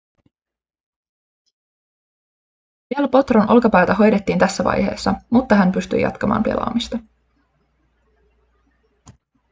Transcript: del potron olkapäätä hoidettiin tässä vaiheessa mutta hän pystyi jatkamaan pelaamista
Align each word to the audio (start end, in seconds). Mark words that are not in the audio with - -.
del 2.93 3.07
potron 3.09 3.49
olkapäätä 3.51 3.93
hoidettiin 3.93 4.39
tässä 4.39 4.63
vaiheessa 4.63 5.13
mutta 5.29 5.55
hän 5.55 5.71
pystyi 5.71 6.01
jatkamaan 6.01 6.43
pelaamista 6.43 6.99